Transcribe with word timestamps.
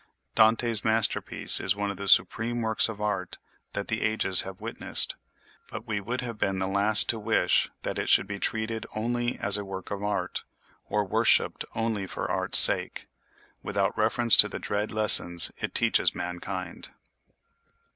Dante's 0.33 0.83
masterpiece 0.83 1.59
is 1.59 1.75
one 1.75 1.91
of 1.91 1.97
the 1.97 2.07
supreme 2.07 2.61
works 2.63 2.89
of 2.89 2.99
art 2.99 3.37
that 3.73 3.87
the 3.87 4.01
ages 4.01 4.41
have 4.41 4.59
witnessed; 4.59 5.15
but 5.69 5.83
he 5.87 6.01
would 6.01 6.21
have 6.21 6.39
been 6.39 6.57
the 6.57 6.67
last 6.67 7.07
to 7.09 7.19
wish 7.19 7.69
that 7.83 7.99
it 7.99 8.09
should 8.09 8.25
be 8.25 8.39
treated 8.39 8.87
only 8.95 9.37
as 9.37 9.57
a 9.59 9.63
work 9.63 9.91
of 9.91 10.01
art, 10.01 10.43
or 10.85 11.05
worshiped 11.05 11.65
only 11.75 12.07
for 12.07 12.31
art's 12.31 12.57
sake, 12.57 13.05
without 13.61 13.95
reference 13.95 14.35
to 14.37 14.47
the 14.47 14.57
dread 14.57 14.91
lessons 14.91 15.51
it 15.59 15.75
teaches 15.75 16.15
mankind. 16.15 16.89